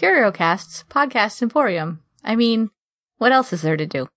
CurioCast's 0.00 0.84
podcast 0.88 1.42
emporium. 1.42 2.02
I 2.24 2.34
mean, 2.34 2.70
what 3.18 3.32
else 3.32 3.52
is 3.52 3.60
there 3.60 3.76
to 3.76 3.84
do? 3.84 4.08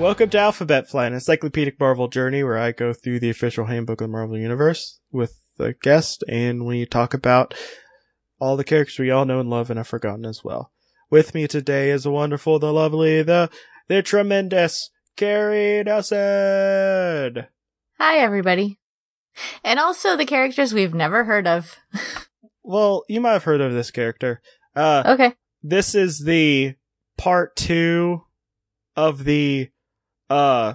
Welcome 0.00 0.30
to 0.30 0.38
Alphabet 0.38 0.88
Flight, 0.88 1.08
an 1.08 1.12
encyclopedic 1.12 1.78
Marvel 1.78 2.08
journey 2.08 2.42
where 2.42 2.56
I 2.56 2.72
go 2.72 2.94
through 2.94 3.20
the 3.20 3.28
official 3.28 3.66
handbook 3.66 4.00
of 4.00 4.08
the 4.08 4.12
Marvel 4.12 4.38
Universe 4.38 4.98
with 5.12 5.38
the 5.58 5.74
guest 5.82 6.24
and 6.26 6.64
we 6.64 6.86
talk 6.86 7.12
about 7.12 7.52
all 8.40 8.56
the 8.56 8.64
characters 8.64 8.98
we 8.98 9.10
all 9.10 9.26
know 9.26 9.40
and 9.40 9.50
love 9.50 9.68
and 9.68 9.76
have 9.76 9.86
forgotten 9.86 10.24
as 10.24 10.42
well. 10.42 10.72
With 11.10 11.34
me 11.34 11.46
today 11.46 11.90
is 11.90 12.04
the 12.04 12.10
wonderful, 12.10 12.58
the 12.58 12.72
lovely, 12.72 13.22
the, 13.22 13.50
the 13.88 14.00
tremendous 14.00 14.88
Carrie 15.18 15.84
Nelson! 15.84 17.46
Hi, 17.98 18.16
everybody. 18.16 18.78
And 19.62 19.78
also 19.78 20.16
the 20.16 20.24
characters 20.24 20.72
we've 20.72 20.94
never 20.94 21.24
heard 21.24 21.46
of. 21.46 21.76
Well, 22.62 23.04
you 23.08 23.20
might 23.20 23.32
have 23.32 23.44
heard 23.44 23.60
of 23.60 23.72
this 23.72 23.90
character. 23.90 24.40
Uh, 24.76 25.02
okay. 25.04 25.34
this 25.62 25.94
is 25.94 26.20
the 26.20 26.76
part 27.18 27.56
two 27.56 28.22
of 28.96 29.24
the 29.24 29.70
uh 30.30 30.74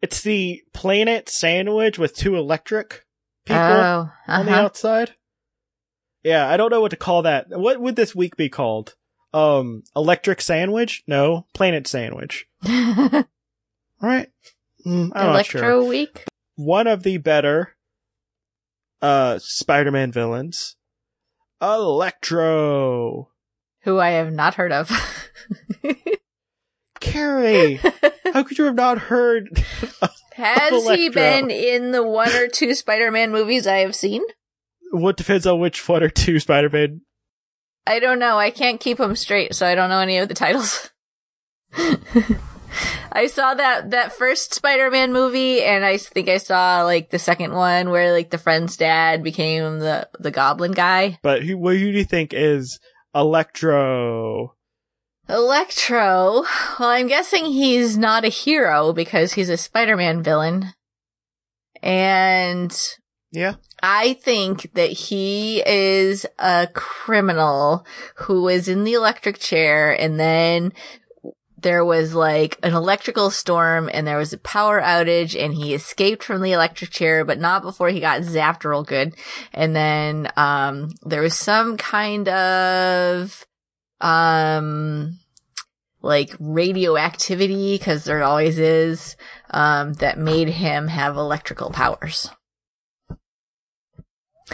it's 0.00 0.22
the 0.22 0.62
planet 0.72 1.28
sandwich 1.28 1.98
with 1.98 2.16
two 2.16 2.36
electric 2.36 3.04
people 3.44 3.62
oh, 3.62 4.10
on 4.28 4.46
the 4.46 4.52
uh-huh. 4.52 4.60
outside. 4.60 5.14
Yeah, 6.22 6.48
I 6.48 6.56
don't 6.56 6.70
know 6.70 6.80
what 6.80 6.90
to 6.90 6.96
call 6.96 7.22
that. 7.22 7.46
What 7.48 7.80
would 7.80 7.96
this 7.96 8.14
week 8.14 8.36
be 8.36 8.48
called? 8.48 8.94
Um 9.32 9.82
electric 9.94 10.40
sandwich? 10.40 11.02
No, 11.06 11.46
planet 11.52 11.86
sandwich. 11.86 12.46
All 12.68 13.24
right. 14.00 14.28
Mm, 14.86 15.10
I'm 15.14 15.30
Electro 15.30 15.60
sure. 15.60 15.84
Week? 15.84 16.24
One 16.54 16.86
of 16.86 17.02
the 17.02 17.18
better 17.18 17.76
uh 19.02 19.38
Spider-Man 19.40 20.12
villains. 20.12 20.76
Electro. 21.60 23.30
Who 23.82 23.98
I 23.98 24.10
have 24.10 24.32
not 24.32 24.54
heard 24.54 24.72
of. 24.72 24.90
Carrie, 27.16 27.80
how 28.32 28.42
could 28.42 28.58
you 28.58 28.64
have 28.66 28.74
not 28.74 28.98
heard? 28.98 29.64
Has 30.34 30.86
he 30.88 31.08
been 31.08 31.50
in 31.50 31.92
the 31.92 32.02
one 32.02 32.30
or 32.32 32.46
two 32.46 32.74
Spider-Man 32.74 33.32
movies 33.32 33.66
I 33.66 33.78
have 33.78 33.94
seen? 33.94 34.22
What 34.90 35.16
depends 35.16 35.46
on 35.46 35.58
which 35.58 35.88
one 35.88 36.02
or 36.02 36.10
two 36.10 36.38
Spider-Man. 36.38 37.00
I 37.86 38.00
don't 38.00 38.18
know. 38.18 38.36
I 38.38 38.50
can't 38.50 38.80
keep 38.80 38.98
them 38.98 39.16
straight, 39.16 39.54
so 39.54 39.66
I 39.66 39.74
don't 39.74 39.88
know 39.88 40.00
any 40.00 40.18
of 40.18 40.28
the 40.28 40.34
titles. 40.34 40.90
I 43.12 43.28
saw 43.28 43.54
that 43.54 43.92
that 43.92 44.12
first 44.12 44.52
Spider-Man 44.52 45.12
movie, 45.12 45.62
and 45.62 45.86
I 45.86 45.96
think 45.96 46.28
I 46.28 46.36
saw 46.36 46.82
like 46.82 47.08
the 47.08 47.18
second 47.18 47.54
one 47.54 47.88
where 47.88 48.12
like 48.12 48.28
the 48.28 48.38
friend's 48.38 48.76
dad 48.76 49.22
became 49.22 49.78
the 49.78 50.06
the 50.18 50.30
Goblin 50.30 50.72
guy. 50.72 51.18
But 51.22 51.44
who, 51.44 51.56
what 51.56 51.76
who 51.76 51.92
do 51.92 51.98
you 51.98 52.04
think 52.04 52.34
is 52.34 52.78
Electro? 53.14 54.55
Electro. 55.28 56.44
Well, 56.78 56.88
I'm 56.90 57.08
guessing 57.08 57.46
he's 57.46 57.98
not 57.98 58.24
a 58.24 58.28
hero 58.28 58.92
because 58.92 59.32
he's 59.32 59.48
a 59.48 59.56
Spider-Man 59.56 60.22
villain, 60.22 60.72
and 61.82 62.76
Yeah. 63.32 63.54
I 63.82 64.14
think 64.14 64.72
that 64.74 64.90
he 64.90 65.62
is 65.66 66.26
a 66.38 66.68
criminal 66.72 67.84
who 68.16 68.42
was 68.42 68.68
in 68.68 68.84
the 68.84 68.94
electric 68.94 69.38
chair 69.38 69.92
and 69.92 70.18
then 70.18 70.72
there 71.58 71.84
was 71.84 72.14
like 72.14 72.58
an 72.62 72.74
electrical 72.74 73.30
storm 73.30 73.90
and 73.92 74.06
there 74.06 74.18
was 74.18 74.32
a 74.32 74.38
power 74.38 74.80
outage 74.80 75.38
and 75.38 75.54
he 75.54 75.74
escaped 75.74 76.22
from 76.22 76.42
the 76.42 76.52
electric 76.52 76.90
chair, 76.90 77.24
but 77.24 77.40
not 77.40 77.62
before 77.62 77.88
he 77.88 77.98
got 78.00 78.22
zapped 78.22 78.64
real 78.64 78.84
good. 78.84 79.14
And 79.52 79.74
then, 79.74 80.30
um, 80.36 80.90
there 81.02 81.22
was 81.22 81.34
some 81.34 81.76
kind 81.76 82.28
of, 82.28 83.45
um, 84.00 85.18
like 86.02 86.34
radioactivity, 86.38 87.78
cause 87.78 88.04
there 88.04 88.22
always 88.22 88.58
is, 88.58 89.16
um, 89.50 89.94
that 89.94 90.18
made 90.18 90.48
him 90.48 90.88
have 90.88 91.16
electrical 91.16 91.70
powers. 91.70 92.30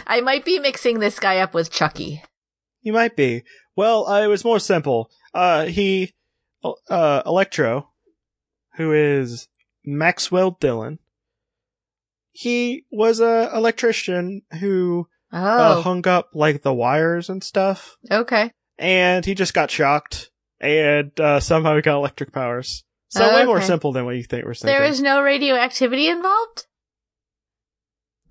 I 0.07 0.21
might 0.21 0.43
be 0.43 0.59
mixing 0.59 0.99
this 0.99 1.19
guy 1.19 1.37
up 1.37 1.53
with 1.53 1.71
Chucky. 1.71 2.23
You 2.81 2.93
might 2.93 3.15
be. 3.15 3.43
Well, 3.75 4.07
uh, 4.07 4.21
it 4.21 4.27
was 4.27 4.43
more 4.43 4.59
simple. 4.59 5.09
Uh, 5.33 5.65
he, 5.65 6.13
uh, 6.89 7.21
Electro, 7.25 7.89
who 8.75 8.91
is 8.91 9.47
Maxwell 9.85 10.57
Dillon, 10.59 10.99
he 12.31 12.85
was 12.91 13.19
a 13.19 13.51
electrician 13.53 14.41
who 14.59 15.07
uh, 15.31 15.75
Oh, 15.77 15.81
hung 15.81 16.07
up 16.07 16.29
like 16.33 16.63
the 16.63 16.73
wires 16.73 17.29
and 17.29 17.43
stuff, 17.43 17.95
okay. 18.09 18.51
And 18.77 19.25
he 19.25 19.35
just 19.35 19.53
got 19.53 19.71
shocked, 19.71 20.31
and 20.59 21.17
uh, 21.19 21.39
somehow 21.39 21.75
he 21.75 21.81
got 21.81 21.95
electric 21.97 22.31
powers. 22.31 22.83
So 23.09 23.23
Oh, 23.29 23.35
way 23.35 23.45
more 23.45 23.61
simple 23.61 23.91
than 23.91 24.05
what 24.05 24.15
you 24.15 24.23
think 24.23 24.43
we're 24.45 24.55
thinking. 24.55 24.75
There 24.75 24.87
was 24.87 24.99
no 25.01 25.21
radioactivity 25.21 26.07
involved? 26.07 26.65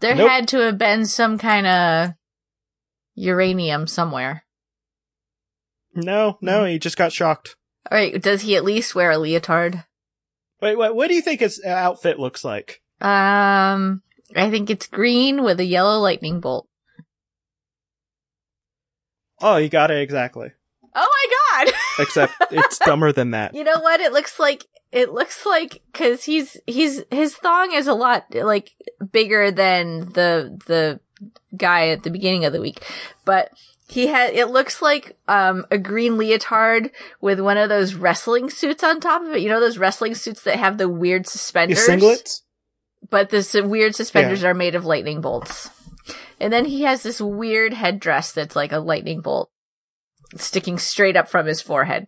There 0.01 0.17
Nope. 0.17 0.29
had 0.29 0.49
to 0.49 0.59
have 0.59 0.77
been 0.79 1.07
some 1.07 1.39
kind 1.39 1.67
of 1.67 2.11
uranium 3.15 3.87
somewhere. 3.87 4.45
No, 5.95 6.39
no, 6.41 6.65
he 6.65 6.79
just 6.81 6.97
got 6.97 7.13
shocked. 7.13 7.55
Alright, 7.91 8.21
does 8.21 8.43
he 8.43 8.57
at 8.57 8.65
least 8.65 8.95
wear 8.97 9.13
a 9.13 9.19
leotard? 9.19 9.85
Wait, 10.61 10.77
wait, 10.77 10.95
what 10.95 11.09
do 11.09 11.15
you 11.15 11.23
think 11.23 11.41
his 11.41 11.63
outfit 11.65 12.19
looks 12.19 12.45
like? 12.45 12.81
Um, 13.01 14.03
I 14.35 14.51
think 14.51 14.71
it's 14.71 14.87
green 14.87 15.43
with 15.45 15.61
a 15.61 15.65
yellow 15.65 15.99
lightning 16.01 16.41
bolt. 16.41 16.67
Oh, 19.43 19.57
you 19.57 19.69
got 19.69 19.91
it 19.91 19.99
exactly. 19.99 20.51
Oh 20.95 21.09
my 21.57 21.65
god! 21.65 21.75
Except 21.99 22.33
it's 22.51 22.79
dumber 22.79 23.13
than 23.13 23.33
that. 23.33 23.55
You 23.55 23.65
know 23.65 23.81
what? 23.81 24.01
It 24.01 24.13
looks 24.13 24.39
like 24.39 24.67
it 24.91 25.13
looks 25.13 25.47
like 25.47 25.83
because 25.91 26.25
he's 26.25 26.57
he's 26.67 27.03
his 27.11 27.35
thong 27.35 27.73
is 27.73 27.87
a 27.87 27.95
lot 27.95 28.27
like 28.35 28.73
bigger 29.11 29.51
than 29.51 30.01
the 30.13 30.59
the 30.67 31.01
guy 31.57 31.89
at 31.89 32.03
the 32.03 32.11
beginning 32.11 32.45
of 32.45 32.53
the 32.53 32.61
week, 32.61 32.85
but 33.25 33.51
he 33.89 34.07
had 34.07 34.35
it 34.35 34.49
looks 34.49 34.83
like 34.83 35.17
um 35.29 35.65
a 35.71 35.79
green 35.79 36.19
leotard 36.19 36.91
with 37.21 37.41
one 37.41 37.57
of 37.57 37.69
those 37.69 37.95
wrestling 37.95 38.51
suits 38.51 38.85
on 38.85 39.01
top 39.01 39.23
of 39.23 39.33
it. 39.33 39.41
You 39.41 39.49
know 39.49 39.61
those 39.61 39.79
wrestling 39.79 40.15
suits 40.15 40.43
that 40.43 40.59
have 40.59 40.79
the 40.79 40.89
weird 40.89 41.27
suspenders, 41.27 41.87
singlets? 41.87 42.43
but 43.09 43.31
the 43.31 43.63
weird 43.67 43.95
suspenders 43.95 44.45
are 44.45 44.55
made 44.55 44.75
of 44.75 44.85
lightning 44.85 45.21
bolts. 45.21 45.71
And 46.43 46.53
then 46.53 46.65
he 46.65 46.83
has 46.83 47.03
this 47.05 47.21
weird 47.21 47.73
headdress 47.73 48.33
that's 48.33 48.57
like 48.57 48.73
a 48.73 48.81
lightning 48.81 49.21
bolt 49.21 49.49
sticking 50.37 50.77
straight 50.77 51.17
up 51.17 51.29
from 51.29 51.47
his 51.47 51.61
forehead. 51.63 52.07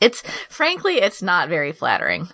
It's 0.00 0.20
frankly, 0.48 0.96
it's 0.96 1.22
not 1.22 1.48
very 1.48 1.72
flattering. 1.72 2.28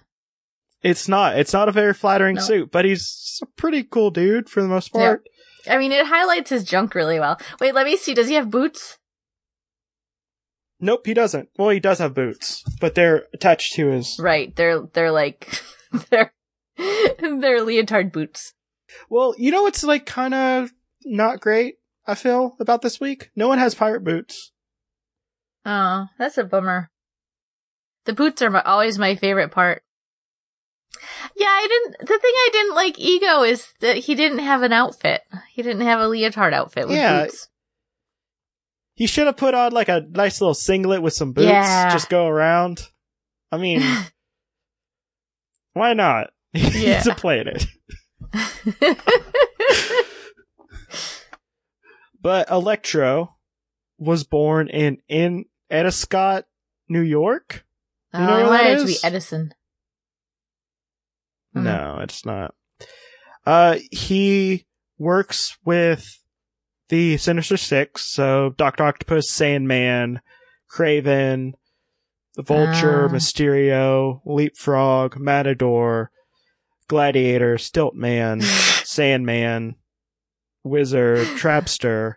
It's 0.83 1.09
not. 1.09 1.39
It's 1.39 1.53
not 1.53 1.69
a 1.69 1.73
very 1.73 1.95
flattering 1.95 2.35
No. 2.37 2.43
suit, 2.43 2.71
but 2.73 2.85
he's 2.85 3.39
a 3.43 3.47
pretty 3.57 3.85
cool 3.85 4.11
dude 4.11 4.51
for 4.51 4.61
the 4.61 4.69
most 4.69 4.93
part. 4.93 5.25
I 5.71 5.79
mean, 5.79 5.93
it 5.93 6.07
highlights 6.07 6.51
his 6.51 6.65
junk 6.65 6.95
really 6.95 7.19
well. 7.21 7.39
Wait, 7.61 7.75
let 7.75 7.87
me 7.87 7.97
see. 7.97 8.13
Does 8.13 8.29
he 8.29 8.35
have 8.35 8.51
boots? 8.51 8.99
Nope, 10.81 11.07
he 11.07 11.15
doesn't. 11.15 11.49
Well, 11.57 11.71
he 11.71 11.81
does 11.81 11.99
have 12.01 12.13
boots, 12.13 12.63
but 12.81 12.95
they're 12.97 13.25
attached 13.33 13.75
to 13.75 13.87
his. 13.87 14.19
Right. 14.19 14.55
They're 14.55 14.81
they're 14.81 15.13
like 15.13 15.61
they're 16.11 16.33
they're 16.77 17.63
leotard 17.63 18.11
boots. 18.13 18.53
Well, 19.09 19.35
you 19.39 19.51
know 19.53 19.63
what's 19.63 19.85
like 19.85 20.07
kind 20.07 20.35
of 20.35 20.73
not 21.05 21.41
great. 21.41 21.77
I 22.07 22.15
feel 22.15 22.57
about 22.61 22.83
this 22.83 23.01
week. 23.01 23.31
No 23.35 23.49
one 23.49 23.59
has 23.59 23.75
pirate 23.75 24.05
boots. 24.05 24.53
Oh, 25.65 26.07
that's 26.19 26.37
a 26.39 26.45
bummer. 26.45 26.91
The 28.05 28.13
boots 28.13 28.43
are 28.43 28.51
my, 28.51 28.61
always 28.63 28.99
my 28.99 29.15
favorite 29.15 29.51
part. 29.51 29.83
Yeah, 31.37 31.47
I 31.49 31.67
didn't. 31.67 31.99
The 32.01 32.19
thing 32.19 32.33
I 32.35 32.49
didn't 32.53 32.75
like 32.75 32.99
Ego 32.99 33.43
is 33.43 33.67
that 33.81 33.97
he 33.97 34.15
didn't 34.15 34.39
have 34.41 34.63
an 34.63 34.73
outfit. 34.73 35.23
He 35.53 35.63
didn't 35.63 35.83
have 35.87 36.01
a 36.01 36.07
leotard 36.09 36.53
outfit 36.53 36.87
with 36.87 36.97
Yeah. 36.97 37.25
boots. 37.25 37.49
He 38.95 39.07
should 39.07 39.27
have 39.27 39.37
put 39.37 39.55
on 39.55 39.73
like 39.73 39.89
a 39.89 40.03
nice 40.11 40.41
little 40.41 40.55
singlet 40.55 41.03
with 41.03 41.15
some 41.15 41.33
boots. 41.33 41.49
Yeah. 41.49 41.91
Just 41.91 42.09
go 42.11 42.27
around. 42.27 42.87
I 43.51 43.57
mean, 43.57 43.83
why 45.73 45.95
not? 45.95 46.31
He's 46.53 46.83
Yeah. 46.85 47.03
a 47.11 47.15
planet. 47.15 47.67
But 52.25 52.51
Electro 52.51 53.37
was 53.99 54.25
born 54.25 54.69
in 54.69 54.97
in 55.09 55.45
Endicott, 55.71 56.47
New 56.89 57.03
York. 57.03 57.65
oh, 58.15 58.19
You 58.21 58.27
know 58.27 58.33
I 58.33 58.39
that 58.41 58.49
wanted 58.49 58.73
it 58.73 58.79
to 58.81 58.87
be? 58.87 58.97
Edison. 59.05 59.55
Mhm. 61.55 61.63
No, 61.65 61.99
it's 62.03 62.25
not. 62.25 62.55
Uh, 63.47 63.77
he 63.91 64.67
works 64.99 65.59
with 65.67 66.19
the 66.89 67.19
Sinister 67.19 67.59
Six, 67.59 68.11
so 68.11 68.55
Doctor 68.57 68.85
Octopus, 68.85 69.31
Sandman, 69.31 70.21
Kraven, 70.75 71.53
the 72.37 72.43
Vulture, 72.43 73.05
Ah. 73.05 73.09
Mysterio, 73.13 74.23
Leapfrog, 74.25 75.19
Matador, 75.19 76.11
Gladiator, 76.89 77.57
Stiltman, 77.57 78.43
Sandman, 78.87 79.77
Wizard, 80.65 81.19
Trapster. 81.39 82.15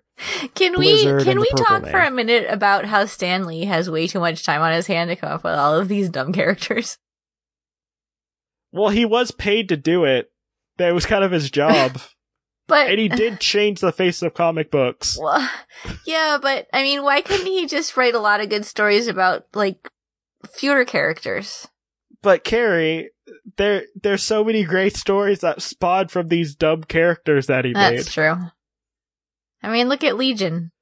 Can 0.55 0.79
we 0.79 1.03
can 1.03 1.39
we 1.39 1.49
talk 1.51 1.85
for 1.85 1.99
a 1.99 2.09
minute 2.09 2.47
about 2.49 2.85
how 2.85 3.05
Stan 3.05 3.45
Lee 3.45 3.65
has 3.65 3.89
way 3.89 4.07
too 4.07 4.19
much 4.19 4.43
time 4.43 4.61
on 4.61 4.73
his 4.73 4.87
hand 4.87 5.11
to 5.11 5.15
come 5.15 5.31
up 5.31 5.43
with 5.43 5.53
all 5.53 5.75
of 5.75 5.87
these 5.87 6.09
dumb 6.09 6.33
characters? 6.33 6.97
Well, 8.71 8.89
he 8.89 9.05
was 9.05 9.31
paid 9.31 9.69
to 9.69 9.77
do 9.77 10.05
it. 10.05 10.31
That 10.77 10.93
was 10.93 11.05
kind 11.05 11.23
of 11.23 11.31
his 11.31 11.51
job. 11.51 11.99
But 12.67 12.89
and 12.89 12.99
he 12.99 13.07
did 13.07 13.39
change 13.39 13.79
the 13.79 13.93
face 13.93 14.21
of 14.21 14.33
comic 14.33 14.69
books. 14.69 15.17
well, 15.21 15.49
yeah, 16.05 16.37
but 16.41 16.67
I 16.73 16.83
mean, 16.83 17.01
why 17.01 17.21
couldn't 17.21 17.47
he 17.47 17.65
just 17.65 17.95
write 17.95 18.13
a 18.13 18.19
lot 18.19 18.41
of 18.41 18.49
good 18.49 18.65
stories 18.65 19.07
about 19.07 19.45
like 19.53 19.89
fewer 20.51 20.83
characters? 20.83 21.69
But 22.27 22.43
Carrie, 22.43 23.11
there 23.55 23.85
there's 23.95 24.21
so 24.21 24.43
many 24.43 24.65
great 24.65 24.97
stories 24.97 25.39
that 25.39 25.61
spawned 25.61 26.11
from 26.11 26.27
these 26.27 26.55
dumb 26.55 26.83
characters 26.83 27.47
that 27.47 27.63
he 27.63 27.71
That's 27.71 27.89
made. 27.89 27.99
That's 27.99 28.13
true. 28.13 28.35
I 29.63 29.71
mean, 29.71 29.87
look 29.87 30.03
at 30.03 30.17
Legion. 30.17 30.73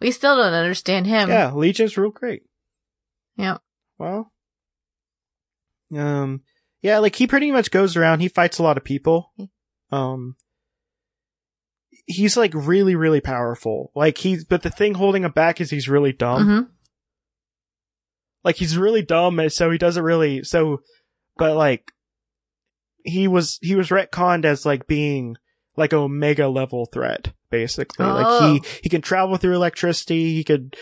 We 0.00 0.12
still 0.12 0.36
don't 0.36 0.54
understand 0.54 1.08
him. 1.08 1.28
Yeah, 1.28 1.50
Legion's 1.50 1.96
real 1.98 2.12
great. 2.12 2.44
Yep. 3.36 3.60
Well, 3.98 4.30
um, 5.96 6.42
yeah, 6.82 6.98
like 6.98 7.16
he 7.16 7.26
pretty 7.26 7.50
much 7.50 7.72
goes 7.72 7.96
around. 7.96 8.20
He 8.20 8.28
fights 8.28 8.60
a 8.60 8.62
lot 8.62 8.76
of 8.76 8.84
people. 8.84 9.32
Um, 9.90 10.36
he's 12.06 12.36
like 12.36 12.52
really, 12.54 12.94
really 12.94 13.20
powerful. 13.20 13.90
Like 13.96 14.18
he's, 14.18 14.44
but 14.44 14.62
the 14.62 14.70
thing 14.70 14.94
holding 14.94 15.24
him 15.24 15.32
back 15.32 15.60
is 15.60 15.70
he's 15.70 15.88
really 15.88 16.12
dumb. 16.12 16.46
hmm 16.46 16.72
Like 18.48 18.56
he's 18.56 18.78
really 18.78 19.02
dumb, 19.02 19.38
and 19.38 19.52
so 19.52 19.70
he 19.70 19.76
doesn't 19.76 20.02
really. 20.02 20.42
So, 20.42 20.80
but 21.36 21.54
like, 21.54 21.92
he 23.04 23.28
was 23.28 23.58
he 23.60 23.74
was 23.74 23.90
retconned 23.90 24.46
as 24.46 24.64
like 24.64 24.86
being 24.86 25.36
like 25.76 25.92
a 25.92 25.96
omega 25.98 26.48
level 26.48 26.86
threat, 26.86 27.32
basically. 27.50 28.06
Like 28.06 28.24
Oh. 28.26 28.52
he 28.54 28.62
he 28.84 28.88
can 28.88 29.02
travel 29.02 29.36
through 29.36 29.54
electricity. 29.54 30.32
He 30.34 30.44
could 30.44 30.76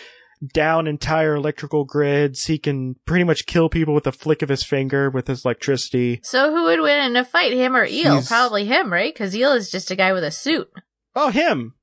down 0.54 0.86
entire 0.86 1.34
electrical 1.34 1.84
grids. 1.84 2.44
He 2.44 2.56
can 2.56 2.94
pretty 3.04 3.24
much 3.24 3.46
kill 3.46 3.68
people 3.68 3.94
with 3.94 4.06
a 4.06 4.12
flick 4.12 4.42
of 4.42 4.48
his 4.48 4.62
finger 4.62 5.10
with 5.10 5.26
his 5.26 5.44
electricity. 5.44 6.20
So 6.22 6.54
who 6.54 6.64
would 6.66 6.80
win 6.80 7.00
in 7.04 7.16
a 7.16 7.24
fight, 7.24 7.52
him 7.52 7.74
or 7.74 7.84
Eel? 7.84 8.12
He's- 8.14 8.28
Probably 8.28 8.64
him, 8.66 8.92
right? 8.92 9.12
Because 9.12 9.34
Eel 9.34 9.52
is 9.54 9.72
just 9.72 9.90
a 9.90 9.96
guy 9.96 10.12
with 10.12 10.22
a 10.22 10.30
suit. 10.30 10.68
Oh, 11.16 11.30
him. 11.30 11.74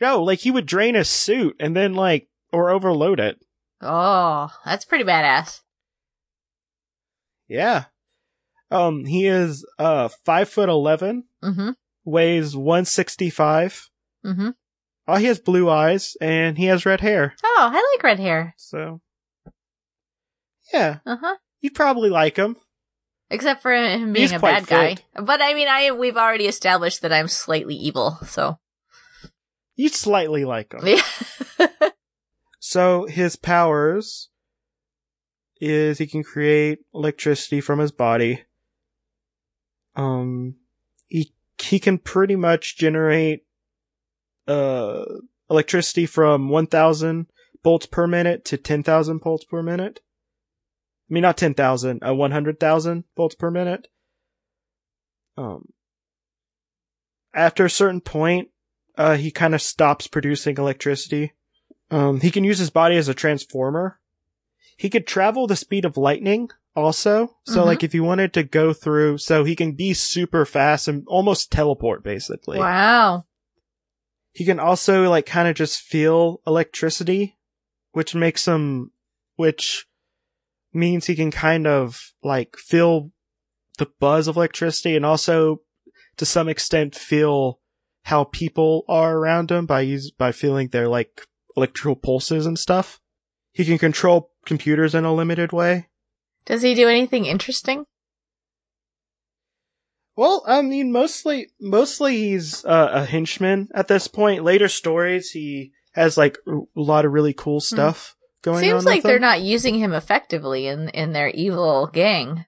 No, 0.00 0.20
like 0.20 0.40
he 0.40 0.50
would 0.50 0.66
drain 0.66 0.96
his 0.96 1.08
suit 1.08 1.54
and 1.60 1.76
then 1.76 1.94
like 1.94 2.28
or 2.52 2.70
overload 2.70 3.20
it. 3.20 3.38
Oh, 3.84 4.48
that's 4.64 4.84
pretty 4.84 5.04
badass. 5.04 5.60
Yeah. 7.48 7.84
Um, 8.70 9.04
he 9.04 9.26
is 9.26 9.64
uh 9.78 10.08
five 10.24 10.48
foot 10.48 10.68
eleven, 10.68 11.24
Mm-hmm. 11.42 11.70
weighs 12.04 12.56
one 12.56 12.84
sixty 12.86 13.30
five. 13.30 13.88
Mm-hmm. 14.24 14.50
Oh, 15.06 15.16
he 15.16 15.26
has 15.26 15.38
blue 15.38 15.68
eyes 15.68 16.16
and 16.20 16.56
he 16.56 16.64
has 16.66 16.86
red 16.86 17.00
hair. 17.02 17.34
Oh, 17.44 17.70
I 17.72 17.92
like 17.94 18.02
red 18.02 18.18
hair. 18.18 18.54
So, 18.56 19.02
yeah, 20.72 20.98
Uh 21.04 21.16
huh. 21.20 21.36
you'd 21.60 21.74
probably 21.74 22.08
like 22.10 22.36
him. 22.36 22.56
Except 23.30 23.60
for 23.62 23.72
him 23.72 24.12
being 24.12 24.22
He's 24.28 24.32
a 24.32 24.38
bad 24.38 24.66
guy. 24.66 24.94
fit. 24.96 25.04
But 25.22 25.42
I 25.42 25.52
mean, 25.54 25.68
I 25.68 25.90
we've 25.92 26.16
already 26.16 26.46
established 26.46 27.02
that 27.02 27.12
I'm 27.12 27.28
slightly 27.28 27.74
evil, 27.74 28.18
so 28.26 28.58
You'd 29.76 29.92
slightly 29.94 30.44
like 30.44 30.72
him. 30.72 30.86
yeah. 30.86 31.90
So 32.74 33.06
his 33.06 33.36
powers 33.36 34.30
is 35.60 35.98
he 35.98 36.08
can 36.08 36.24
create 36.24 36.80
electricity 36.92 37.60
from 37.60 37.78
his 37.78 37.92
body. 37.92 38.42
Um, 39.94 40.56
he 41.06 41.32
he 41.62 41.78
can 41.78 41.98
pretty 41.98 42.34
much 42.34 42.76
generate 42.76 43.44
uh 44.48 45.04
electricity 45.48 46.04
from 46.04 46.48
one 46.48 46.66
thousand 46.66 47.26
volts 47.62 47.86
per 47.86 48.08
minute 48.08 48.44
to 48.46 48.56
ten 48.56 48.82
thousand 48.82 49.20
volts 49.20 49.44
per 49.44 49.62
minute. 49.62 50.00
I 51.08 51.14
mean, 51.14 51.22
not 51.22 51.36
ten 51.36 51.54
thousand, 51.54 52.02
uh, 52.04 52.12
one 52.12 52.32
hundred 52.32 52.58
thousand 52.58 53.04
volts 53.16 53.36
per 53.36 53.52
minute. 53.52 53.86
Um, 55.36 55.68
after 57.32 57.66
a 57.66 57.70
certain 57.70 58.00
point, 58.00 58.48
uh, 58.98 59.14
he 59.14 59.30
kind 59.30 59.54
of 59.54 59.62
stops 59.62 60.08
producing 60.08 60.56
electricity. 60.56 61.34
Um, 61.94 62.20
he 62.20 62.30
can 62.30 62.42
use 62.44 62.58
his 62.58 62.70
body 62.70 62.96
as 62.96 63.08
a 63.08 63.14
transformer. 63.14 64.00
He 64.76 64.90
could 64.90 65.06
travel 65.06 65.46
the 65.46 65.54
speed 65.54 65.84
of 65.84 65.96
lightning 65.96 66.50
also. 66.74 67.36
So 67.44 67.60
Mhm. 67.62 67.66
like 67.66 67.84
if 67.84 67.94
you 67.94 68.02
wanted 68.02 68.32
to 68.32 68.42
go 68.42 68.72
through, 68.72 69.18
so 69.18 69.44
he 69.44 69.54
can 69.54 69.72
be 69.72 69.94
super 69.94 70.44
fast 70.44 70.88
and 70.88 71.04
almost 71.06 71.52
teleport 71.52 72.02
basically. 72.02 72.58
wow. 72.58 73.26
He 74.32 74.44
can 74.44 74.58
also 74.58 75.08
like 75.08 75.26
kind 75.26 75.46
of 75.46 75.54
just 75.54 75.80
feel 75.80 76.40
electricity, 76.44 77.36
which 77.92 78.12
makes 78.16 78.46
him, 78.46 78.90
which 79.36 79.86
means 80.72 81.06
he 81.06 81.14
can 81.14 81.30
kind 81.30 81.68
of 81.68 82.12
like 82.24 82.56
feel 82.56 83.12
the 83.78 83.86
buzz 84.00 84.26
of 84.26 84.36
electricity 84.36 84.96
and 84.96 85.06
also 85.06 85.60
to 86.16 86.26
some 86.26 86.48
extent 86.48 86.96
feel 86.96 87.60
how 88.02 88.24
people 88.24 88.84
are 88.88 89.16
around 89.16 89.52
him 89.52 89.66
by 89.66 89.82
use, 89.82 90.10
by 90.10 90.32
feeling 90.32 90.68
their 90.68 90.88
like 90.88 91.28
electrical 91.56 91.96
pulses 91.96 92.46
and 92.46 92.58
stuff. 92.58 93.00
He 93.52 93.64
can 93.64 93.78
control 93.78 94.30
computers 94.44 94.94
in 94.94 95.04
a 95.04 95.14
limited 95.14 95.52
way. 95.52 95.88
Does 96.44 96.62
he 96.62 96.74
do 96.74 96.88
anything 96.88 97.26
interesting? 97.26 97.86
Well, 100.16 100.44
I 100.46 100.62
mean, 100.62 100.92
mostly, 100.92 101.48
mostly 101.60 102.16
he's 102.16 102.64
uh, 102.64 102.90
a 102.92 103.04
henchman 103.04 103.68
at 103.74 103.88
this 103.88 104.06
point. 104.06 104.44
Later 104.44 104.68
stories, 104.68 105.30
he 105.30 105.72
has 105.92 106.16
like 106.16 106.38
a 106.46 106.60
lot 106.76 107.04
of 107.04 107.12
really 107.12 107.32
cool 107.32 107.60
stuff 107.60 108.16
going 108.42 108.58
on. 108.58 108.62
Hmm. 108.62 108.70
Seems 108.70 108.84
like 108.84 109.02
they're 109.02 109.18
not 109.18 109.40
using 109.40 109.78
him 109.78 109.92
effectively 109.92 110.66
in 110.66 110.88
in 110.90 111.12
their 111.12 111.28
evil 111.28 111.88
gang. 111.88 112.44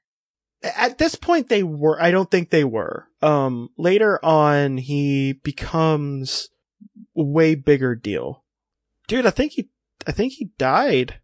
At 0.62 0.98
this 0.98 1.14
point, 1.14 1.48
they 1.48 1.62
were. 1.62 2.00
I 2.00 2.10
don't 2.10 2.30
think 2.30 2.50
they 2.50 2.64
were. 2.64 3.08
Um, 3.20 3.70
later 3.76 4.24
on, 4.24 4.78
he 4.78 5.32
becomes 5.32 6.48
a 7.16 7.22
way 7.22 7.54
bigger 7.56 7.94
deal. 7.94 8.44
Dude, 9.08 9.26
I 9.26 9.30
think 9.30 9.52
he, 9.52 9.70
I 10.06 10.12
think 10.12 10.34
he 10.34 10.50
died. 10.58 11.20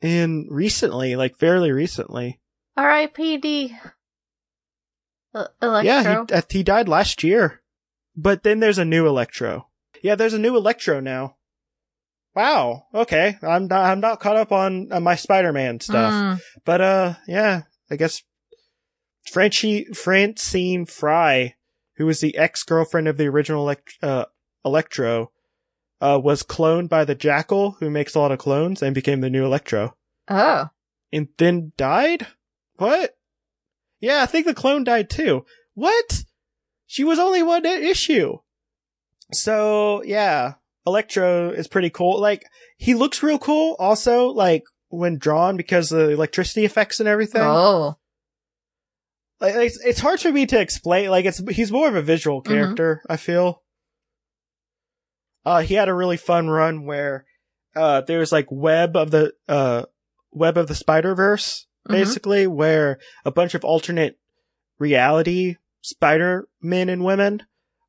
In 0.00 0.46
recently, 0.48 1.16
like 1.16 1.36
fairly 1.36 1.72
recently. 1.72 2.40
R.I.P.D. 2.76 3.76
Electro. 5.34 5.80
Yeah, 5.82 6.24
he, 6.28 6.34
uh, 6.34 6.42
he 6.48 6.62
died 6.62 6.88
last 6.88 7.24
year. 7.24 7.62
But 8.16 8.42
then 8.42 8.60
there's 8.60 8.78
a 8.78 8.84
new 8.84 9.06
Electro. 9.06 9.68
Yeah, 10.02 10.14
there's 10.14 10.34
a 10.34 10.38
new 10.38 10.56
Electro 10.56 11.00
now. 11.00 11.36
Wow. 12.34 12.84
Okay. 12.94 13.36
I'm 13.42 13.66
not, 13.66 13.86
I'm 13.86 14.00
not 14.00 14.20
caught 14.20 14.36
up 14.36 14.52
on, 14.52 14.92
on 14.92 15.02
my 15.02 15.16
Spider-Man 15.16 15.80
stuff. 15.80 16.12
Mm. 16.12 16.40
But, 16.64 16.80
uh, 16.80 17.14
yeah, 17.26 17.62
I 17.90 17.96
guess 17.96 18.22
Frenchie, 19.28 19.86
Francine 19.86 20.86
Frye, 20.86 21.54
who 21.96 22.06
was 22.06 22.20
the 22.20 22.36
ex-girlfriend 22.36 23.08
of 23.08 23.16
the 23.16 23.26
original 23.26 23.62
elect- 23.62 23.98
uh, 24.02 24.26
Electro, 24.64 25.32
uh, 26.00 26.20
was 26.22 26.42
cloned 26.42 26.88
by 26.88 27.04
the 27.04 27.14
Jackal, 27.14 27.72
who 27.80 27.90
makes 27.90 28.14
a 28.14 28.20
lot 28.20 28.32
of 28.32 28.38
clones, 28.38 28.82
and 28.82 28.94
became 28.94 29.20
the 29.20 29.30
new 29.30 29.44
Electro. 29.44 29.94
Oh. 30.28 30.68
And 31.12 31.28
then 31.38 31.72
died? 31.76 32.26
What? 32.76 33.16
Yeah, 34.00 34.22
I 34.22 34.26
think 34.26 34.46
the 34.46 34.54
clone 34.54 34.84
died 34.84 35.10
too. 35.10 35.44
What? 35.74 36.24
She 36.86 37.04
was 37.04 37.18
only 37.18 37.42
one 37.42 37.64
issue. 37.66 38.38
So, 39.32 40.02
yeah, 40.04 40.54
Electro 40.86 41.50
is 41.50 41.66
pretty 41.68 41.90
cool. 41.90 42.20
Like, 42.20 42.46
he 42.76 42.94
looks 42.94 43.22
real 43.22 43.38
cool 43.38 43.76
also, 43.78 44.28
like, 44.28 44.62
when 44.88 45.18
drawn 45.18 45.56
because 45.56 45.92
of 45.92 45.98
the 45.98 46.10
electricity 46.12 46.64
effects 46.64 47.00
and 47.00 47.08
everything. 47.08 47.42
Oh. 47.42 47.96
Like, 49.40 49.54
it's, 49.56 49.78
it's 49.84 50.00
hard 50.00 50.20
for 50.20 50.32
me 50.32 50.46
to 50.46 50.58
explain. 50.60 51.10
Like, 51.10 51.24
it's, 51.26 51.42
he's 51.50 51.70
more 51.72 51.88
of 51.88 51.94
a 51.94 52.02
visual 52.02 52.42
Mm-hmm. 52.42 52.52
character, 52.52 53.02
I 53.08 53.16
feel. 53.16 53.62
Uh, 55.44 55.60
he 55.62 55.74
had 55.74 55.88
a 55.88 55.94
really 55.94 56.16
fun 56.16 56.48
run 56.48 56.84
where, 56.84 57.24
uh, 57.76 58.00
there's 58.02 58.32
like 58.32 58.46
web 58.50 58.96
of 58.96 59.10
the, 59.10 59.32
uh, 59.48 59.84
web 60.32 60.56
of 60.58 60.66
the 60.68 60.74
Spider 60.74 61.14
Verse, 61.14 61.66
Mhm. 61.88 61.92
basically, 61.92 62.46
where 62.46 62.98
a 63.24 63.30
bunch 63.30 63.54
of 63.54 63.64
alternate 63.64 64.18
reality 64.78 65.56
Spider 65.80 66.48
men 66.60 66.88
and 66.88 67.04
women 67.04 67.42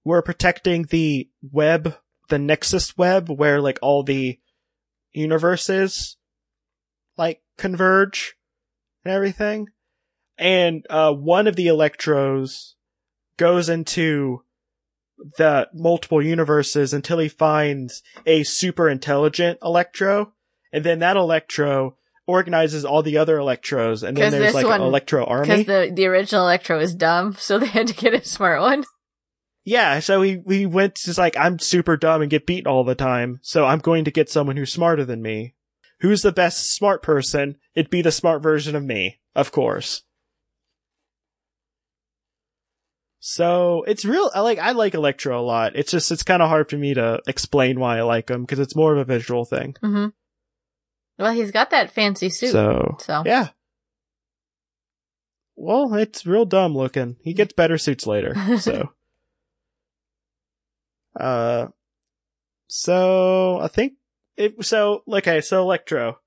were 0.05 0.21
protecting 0.21 0.83
the 0.83 1.29
web, 1.41 1.95
the 2.29 2.39
Nexus 2.39 2.97
web, 2.97 3.29
where 3.29 3.59
like 3.59 3.79
all 3.81 4.03
the 4.03 4.39
universes 5.11 6.17
like 7.17 7.41
converge 7.57 8.35
and 9.03 9.13
everything. 9.13 9.67
And 10.37 10.85
uh, 10.89 11.11
one 11.13 11.47
of 11.47 11.55
the 11.57 11.67
Electros 11.67 12.75
goes 13.37 13.67
into 13.69 14.43
the 15.37 15.67
multiple 15.73 16.21
universes 16.21 16.93
until 16.93 17.19
he 17.19 17.29
finds 17.29 18.01
a 18.25 18.43
super 18.43 18.89
intelligent 18.89 19.59
Electro, 19.63 20.33
and 20.71 20.83
then 20.83 20.99
that 20.99 21.17
Electro 21.17 21.95
organizes 22.27 22.85
all 22.85 23.01
the 23.01 23.17
other 23.17 23.37
Electros, 23.37 24.07
and 24.07 24.15
then 24.15 24.31
there's 24.31 24.53
like 24.53 24.65
one- 24.65 24.81
an 24.81 24.87
Electro 24.87 25.25
army. 25.25 25.47
Because 25.47 25.65
the, 25.65 25.91
the 25.93 26.05
original 26.05 26.43
Electro 26.43 26.79
is 26.79 26.93
dumb, 26.93 27.35
so 27.39 27.57
they 27.59 27.65
had 27.67 27.87
to 27.87 27.93
get 27.93 28.13
a 28.13 28.23
smart 28.23 28.61
one. 28.61 28.83
Yeah, 29.65 29.99
so 29.99 30.21
he 30.21 30.41
he 30.47 30.65
went 30.65 30.95
just 30.95 31.19
like 31.19 31.37
I'm 31.37 31.59
super 31.59 31.97
dumb 31.97 32.21
and 32.21 32.31
get 32.31 32.45
beat 32.45 32.65
all 32.65 32.83
the 32.83 32.95
time, 32.95 33.39
so 33.41 33.65
I'm 33.65 33.79
going 33.79 34.05
to 34.05 34.11
get 34.11 34.29
someone 34.29 34.57
who's 34.57 34.71
smarter 34.73 35.05
than 35.05 35.21
me. 35.21 35.55
Who's 35.99 36.21
the 36.21 36.31
best 36.31 36.75
smart 36.75 37.03
person? 37.03 37.57
It'd 37.75 37.91
be 37.91 38.01
the 38.01 38.11
smart 38.11 38.41
version 38.41 38.75
of 38.75 38.83
me, 38.83 39.19
of 39.35 39.51
course. 39.51 40.03
So 43.19 43.83
it's 43.85 44.05
real. 44.05 44.31
I 44.33 44.39
like 44.39 44.59
I 44.59 44.71
like 44.71 44.93
Electro 44.93 45.39
a 45.39 45.43
lot. 45.43 45.75
It's 45.75 45.91
just 45.91 46.11
it's 46.11 46.23
kind 46.23 46.41
of 46.41 46.49
hard 46.49 46.69
for 46.69 46.77
me 46.77 46.93
to 46.93 47.21
explain 47.27 47.79
why 47.79 47.97
I 47.97 48.01
like 48.03 48.29
him 48.29 48.41
because 48.41 48.59
it's 48.59 48.75
more 48.75 48.93
of 48.93 48.99
a 48.99 49.05
visual 49.05 49.43
thing. 49.45 49.75
hmm 49.81 50.07
Well, 51.17 51.33
he's 51.33 51.51
got 51.51 51.69
that 51.71 51.91
fancy 51.91 52.29
suit. 52.29 52.51
So, 52.51 52.95
So 52.99 53.23
yeah. 53.25 53.49
Well, 55.57 55.93
it's 55.95 56.25
real 56.25 56.45
dumb 56.45 56.73
looking. 56.75 57.17
He 57.21 57.33
gets 57.33 57.51
better 57.53 57.77
suits 57.77 58.07
later. 58.07 58.33
So. 58.57 58.93
uh. 61.19 61.67
So 62.67 63.59
I 63.59 63.67
think 63.67 63.93
it. 64.37 64.63
So 64.63 65.03
okay. 65.11 65.41
So 65.41 65.61
Electro. 65.61 66.19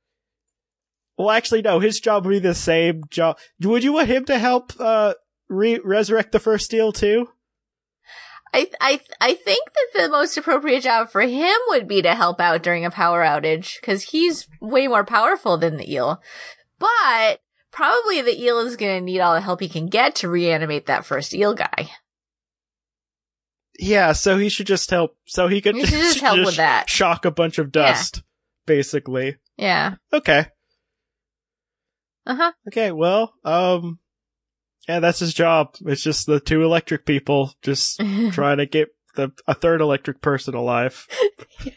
Well, 1.16 1.30
actually, 1.30 1.62
no. 1.62 1.78
His 1.78 2.00
job 2.00 2.26
would 2.26 2.30
be 2.32 2.38
the 2.38 2.54
same 2.54 3.02
job. 3.08 3.38
Would 3.62 3.84
you 3.84 3.94
want 3.94 4.08
him 4.08 4.26
to 4.26 4.38
help 4.38 4.72
uh 4.78 5.14
re- 5.52 5.80
resurrect 5.84 6.32
the 6.32 6.40
first 6.40 6.64
steel 6.64 6.90
too? 6.92 7.28
I, 8.54 8.68
I, 8.80 9.00
I 9.20 9.34
think 9.34 9.64
that 9.72 10.02
the 10.02 10.08
most 10.10 10.36
appropriate 10.36 10.82
job 10.82 11.10
for 11.10 11.22
him 11.22 11.56
would 11.68 11.88
be 11.88 12.02
to 12.02 12.14
help 12.14 12.38
out 12.40 12.62
during 12.62 12.84
a 12.84 12.90
power 12.90 13.22
outage, 13.24 13.80
because 13.80 14.02
he's 14.02 14.46
way 14.60 14.88
more 14.88 15.04
powerful 15.04 15.56
than 15.56 15.76
the 15.78 15.90
eel. 15.90 16.20
But 16.78 17.40
probably 17.70 18.20
the 18.20 18.38
eel 18.38 18.58
is 18.58 18.76
going 18.76 18.98
to 18.98 19.04
need 19.04 19.20
all 19.20 19.32
the 19.34 19.40
help 19.40 19.60
he 19.60 19.68
can 19.70 19.86
get 19.86 20.16
to 20.16 20.28
reanimate 20.28 20.84
that 20.86 21.06
first 21.06 21.32
eel 21.32 21.54
guy. 21.54 21.90
Yeah. 23.78 24.12
So 24.12 24.36
he 24.36 24.50
should 24.50 24.66
just 24.66 24.90
help. 24.90 25.16
So 25.26 25.48
he 25.48 25.60
could 25.62 25.74
He 25.74 25.82
should 25.86 25.90
just 26.00 26.20
help 26.20 26.44
with 26.44 26.56
that. 26.56 26.90
Shock 26.90 27.24
a 27.24 27.30
bunch 27.30 27.58
of 27.58 27.68
Yeah. 27.68 27.86
dust, 27.86 28.22
basically. 28.66 29.36
Yeah. 29.56 29.94
Okay. 30.12 30.46
Uh 32.26 32.34
huh. 32.36 32.52
Okay, 32.68 32.92
well, 32.92 33.32
um, 33.44 33.98
yeah, 34.88 35.00
that's 35.00 35.20
his 35.20 35.34
job. 35.34 35.74
It's 35.86 36.02
just 36.02 36.26
the 36.26 36.40
two 36.40 36.62
electric 36.62 37.06
people 37.06 37.52
just 37.62 38.00
trying 38.32 38.58
to 38.58 38.66
get 38.66 38.88
the 39.14 39.32
a 39.46 39.54
third 39.54 39.80
electric 39.80 40.20
person 40.20 40.54
alive. 40.54 41.06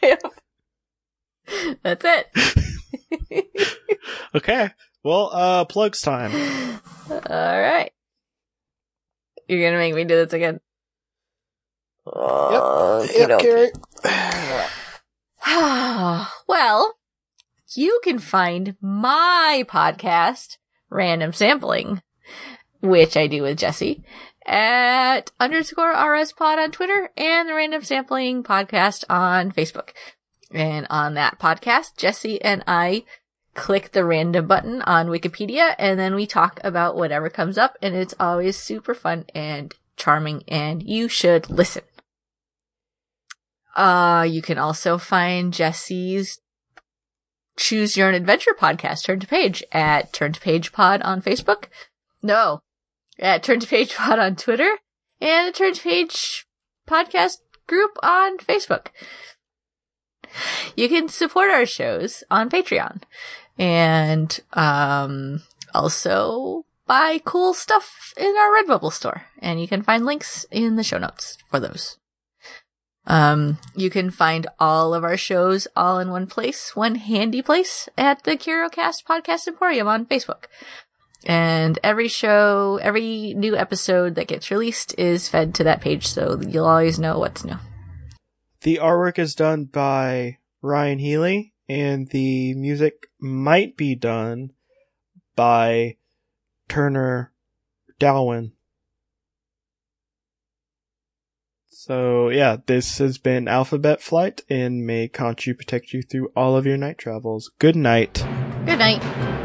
That's 1.82 2.04
it. 2.04 2.26
Okay, 4.34 4.70
well, 5.02 5.30
uh, 5.32 5.64
plugs 5.64 6.02
time. 6.02 6.30
All 7.10 7.20
right. 7.60 7.90
You're 9.48 9.66
gonna 9.66 9.78
make 9.78 9.94
me 9.94 10.04
do 10.04 10.14
this 10.16 10.32
again. 10.32 10.60
Okey-dokey. 12.06 13.70
well, 16.46 16.94
you 17.74 18.00
can 18.04 18.18
find 18.18 18.76
my 18.80 19.64
podcast, 19.66 20.58
Random 20.90 21.32
Sampling, 21.32 22.02
which 22.88 23.16
I 23.16 23.26
do 23.26 23.42
with 23.42 23.58
Jesse, 23.58 24.02
at 24.44 25.30
underscore 25.40 25.92
RS 25.92 26.32
Pod 26.32 26.58
on 26.58 26.70
Twitter 26.70 27.10
and 27.16 27.48
the 27.48 27.54
Random 27.54 27.82
Sampling 27.82 28.42
podcast 28.42 29.04
on 29.08 29.52
Facebook. 29.52 29.90
And 30.52 30.86
on 30.88 31.14
that 31.14 31.38
podcast, 31.38 31.96
Jesse 31.96 32.40
and 32.42 32.62
I 32.66 33.04
click 33.54 33.92
the 33.92 34.04
random 34.04 34.46
button 34.46 34.82
on 34.82 35.08
Wikipedia 35.08 35.74
and 35.78 35.98
then 35.98 36.14
we 36.14 36.26
talk 36.26 36.60
about 36.62 36.94
whatever 36.94 37.28
comes 37.30 37.58
up 37.58 37.76
and 37.82 37.94
it's 37.94 38.14
always 38.20 38.56
super 38.56 38.94
fun 38.94 39.24
and 39.34 39.74
charming 39.96 40.44
and 40.46 40.82
you 40.82 41.08
should 41.08 41.50
listen. 41.50 41.82
Uh, 43.74 44.26
you 44.28 44.42
can 44.42 44.58
also 44.58 44.98
find 44.98 45.52
Jesse's 45.52 46.40
Choose 47.56 47.96
Your 47.96 48.08
Own 48.08 48.14
Adventure 48.14 48.54
podcast, 48.58 49.04
Turn 49.04 49.18
to 49.20 49.26
Page, 49.26 49.64
at 49.72 50.12
Turn 50.12 50.32
to 50.32 50.40
Page 50.40 50.72
Pod 50.72 51.00
on 51.02 51.22
Facebook. 51.22 51.64
No, 52.22 52.60
at 53.18 53.42
Turn 53.42 53.60
to 53.60 53.66
Page 53.66 53.94
Pod 53.94 54.18
on 54.18 54.36
Twitter 54.36 54.78
and 55.20 55.48
the 55.48 55.52
Turn 55.52 55.74
to 55.74 55.82
Page 55.82 56.46
podcast 56.88 57.38
group 57.66 57.98
on 58.02 58.38
Facebook. 58.38 58.88
You 60.76 60.88
can 60.88 61.08
support 61.08 61.50
our 61.50 61.66
shows 61.66 62.22
on 62.30 62.50
Patreon 62.50 63.02
and, 63.58 64.38
um, 64.52 65.42
also 65.74 66.64
buy 66.86 67.20
cool 67.24 67.54
stuff 67.54 68.12
in 68.16 68.34
our 68.36 68.62
Redbubble 68.62 68.92
store. 68.92 69.26
And 69.40 69.60
you 69.60 69.68
can 69.68 69.82
find 69.82 70.04
links 70.04 70.46
in 70.50 70.76
the 70.76 70.84
show 70.84 70.98
notes 70.98 71.38
for 71.50 71.60
those. 71.60 71.98
Um, 73.06 73.58
you 73.76 73.88
can 73.88 74.10
find 74.10 74.48
all 74.58 74.92
of 74.92 75.04
our 75.04 75.16
shows 75.16 75.68
all 75.76 76.00
in 76.00 76.10
one 76.10 76.26
place, 76.26 76.74
one 76.74 76.96
handy 76.96 77.40
place 77.40 77.88
at 77.96 78.24
the 78.24 78.36
CurioCast 78.36 79.04
Podcast 79.08 79.46
Emporium 79.46 79.86
on 79.86 80.06
Facebook. 80.06 80.46
And 81.26 81.76
every 81.82 82.06
show, 82.06 82.78
every 82.80 83.34
new 83.34 83.56
episode 83.56 84.14
that 84.14 84.28
gets 84.28 84.50
released 84.50 84.94
is 84.96 85.28
fed 85.28 85.54
to 85.56 85.64
that 85.64 85.80
page, 85.80 86.06
so 86.06 86.40
you'll 86.40 86.66
always 86.66 87.00
know 87.00 87.18
what's 87.18 87.44
new. 87.44 87.56
The 88.60 88.76
artwork 88.76 89.18
is 89.18 89.34
done 89.34 89.64
by 89.64 90.38
Ryan 90.62 91.00
Healy, 91.00 91.52
and 91.68 92.08
the 92.10 92.54
music 92.54 93.08
might 93.20 93.76
be 93.76 93.96
done 93.96 94.52
by 95.34 95.96
Turner 96.68 97.32
Dalwin. 97.98 98.52
So 101.68 102.28
yeah, 102.30 102.56
this 102.66 102.98
has 102.98 103.18
been 103.18 103.48
Alphabet 103.48 104.00
Flight, 104.00 104.42
and 104.48 104.86
may 104.86 105.08
Conchu 105.08 105.56
protect 105.56 105.92
you 105.92 106.02
through 106.02 106.30
all 106.36 106.56
of 106.56 106.66
your 106.66 106.76
night 106.76 106.98
travels. 106.98 107.50
Good 107.58 107.76
night. 107.76 108.24
Good 108.64 108.78
night. 108.78 109.35